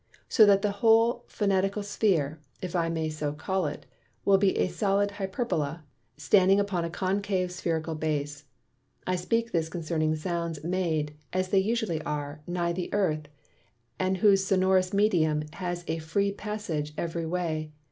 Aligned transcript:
So 0.27 0.47
that 0.47 0.63
the 0.63 0.71
whole 0.81 1.25
Phonical 1.27 1.83
Sphere 1.85 2.39
(if 2.59 2.75
I 2.75 2.89
may 2.89 3.07
so 3.07 3.33
call 3.33 3.67
it) 3.67 3.85
will 4.25 4.39
be 4.39 4.57
a 4.57 4.67
solid 4.67 5.11
Hyperbola, 5.11 5.83
standing 6.17 6.59
upon 6.59 6.83
a 6.83 6.89
Concave 6.89 7.51
Spherical 7.51 7.93
Base. 7.93 8.45
I 9.05 9.15
speak 9.15 9.51
this 9.51 9.69
concerning 9.69 10.15
Sounds 10.15 10.63
made 10.63 11.13
(as 11.33 11.53
usually 11.53 11.99
they 11.99 12.03
are) 12.03 12.41
nigh 12.47 12.73
the 12.73 12.91
Earth, 12.91 13.27
and 13.99 14.17
whose 14.17 14.43
Sonorous 14.43 14.91
Medium 14.91 15.43
has 15.53 15.83
a 15.87 15.99
free 15.99 16.31
passage 16.31 16.93
every 16.97 17.27
way. 17.27 17.71